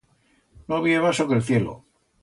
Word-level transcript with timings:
No 0.73 0.81
viyebas 0.87 1.21
soque 1.23 1.39
el 1.41 1.47
cielo. 1.51 1.81